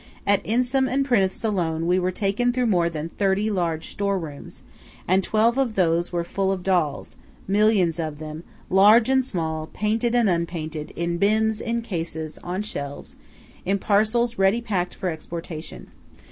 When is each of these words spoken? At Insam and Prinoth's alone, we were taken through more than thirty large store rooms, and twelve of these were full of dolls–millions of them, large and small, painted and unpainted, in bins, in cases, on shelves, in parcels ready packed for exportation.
At 0.25 0.43
Insam 0.43 0.89
and 0.91 1.05
Prinoth's 1.05 1.43
alone, 1.43 1.85
we 1.85 1.99
were 1.99 2.09
taken 2.09 2.51
through 2.51 2.65
more 2.65 2.89
than 2.89 3.09
thirty 3.09 3.51
large 3.51 3.91
store 3.91 4.17
rooms, 4.17 4.63
and 5.07 5.23
twelve 5.23 5.59
of 5.59 5.75
these 5.75 6.11
were 6.11 6.23
full 6.23 6.51
of 6.51 6.63
dolls–millions 6.63 7.99
of 7.99 8.17
them, 8.17 8.43
large 8.67 9.09
and 9.09 9.23
small, 9.23 9.67
painted 9.67 10.15
and 10.15 10.27
unpainted, 10.27 10.89
in 10.95 11.19
bins, 11.19 11.61
in 11.61 11.83
cases, 11.83 12.39
on 12.39 12.63
shelves, 12.63 13.15
in 13.63 13.77
parcels 13.77 14.39
ready 14.39 14.59
packed 14.59 14.95
for 14.95 15.09
exportation. 15.09 15.89